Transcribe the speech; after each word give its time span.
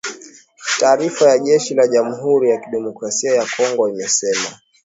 Taarifa 0.79 1.29
ya 1.29 1.39
jeshi 1.39 1.73
la 1.75 1.87
Jamhuri 1.87 2.49
ya 2.49 2.57
Kidemokrasia 2.57 3.35
ya 3.35 3.45
Kongo 3.57 3.89
imesema 3.89 4.59